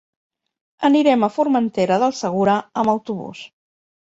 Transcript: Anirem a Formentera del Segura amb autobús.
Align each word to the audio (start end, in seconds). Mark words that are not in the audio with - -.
Anirem 0.87 1.25
a 1.27 1.29
Formentera 1.35 1.99
del 2.05 2.17
Segura 2.21 2.57
amb 2.85 2.95
autobús. 2.97 3.45